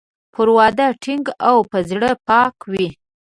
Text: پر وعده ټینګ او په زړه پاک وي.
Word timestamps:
پر 0.33 0.47
وعده 0.57 0.87
ټینګ 1.03 1.25
او 1.49 1.57
په 1.71 1.77
زړه 1.89 2.09
پاک 2.27 2.55
وي. 2.71 2.87